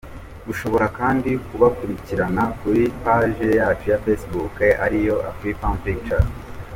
Ushobora 0.51 0.85
kandi 0.97 1.29
kubakurikirana 1.47 2.43
kuri 2.59 2.83
Paji 3.03 3.47
ya 3.87 3.95
Facebook 4.03 4.55
ariyo:Afrifame 4.85 5.79
Pictures. 5.85 6.29